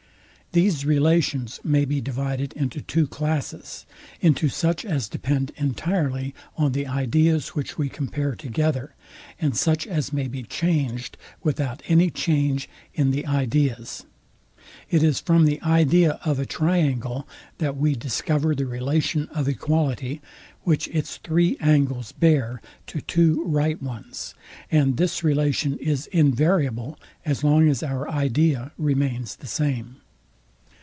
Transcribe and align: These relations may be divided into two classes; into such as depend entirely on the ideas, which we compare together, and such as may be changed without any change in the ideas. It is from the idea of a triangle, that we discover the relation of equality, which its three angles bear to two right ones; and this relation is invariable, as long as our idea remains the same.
These 0.53 0.83
relations 0.85 1.61
may 1.63 1.85
be 1.85 2.01
divided 2.01 2.51
into 2.57 2.81
two 2.81 3.07
classes; 3.07 3.85
into 4.19 4.49
such 4.49 4.83
as 4.83 5.07
depend 5.07 5.53
entirely 5.55 6.35
on 6.57 6.73
the 6.73 6.85
ideas, 6.87 7.55
which 7.55 7.77
we 7.77 7.87
compare 7.87 8.35
together, 8.35 8.93
and 9.39 9.55
such 9.55 9.87
as 9.87 10.11
may 10.11 10.27
be 10.27 10.43
changed 10.43 11.17
without 11.41 11.81
any 11.87 12.09
change 12.09 12.67
in 12.93 13.11
the 13.11 13.25
ideas. 13.25 14.05
It 14.89 15.03
is 15.03 15.21
from 15.21 15.45
the 15.45 15.61
idea 15.61 16.19
of 16.25 16.37
a 16.37 16.45
triangle, 16.45 17.25
that 17.59 17.77
we 17.77 17.95
discover 17.95 18.53
the 18.53 18.65
relation 18.65 19.29
of 19.29 19.47
equality, 19.47 20.21
which 20.63 20.89
its 20.89 21.15
three 21.15 21.55
angles 21.61 22.11
bear 22.11 22.61
to 22.87 22.99
two 22.99 23.41
right 23.45 23.81
ones; 23.81 24.33
and 24.69 24.97
this 24.97 25.23
relation 25.23 25.77
is 25.77 26.07
invariable, 26.07 26.99
as 27.25 27.41
long 27.41 27.69
as 27.69 27.81
our 27.81 28.09
idea 28.09 28.73
remains 28.77 29.37
the 29.37 29.47
same. 29.47 29.95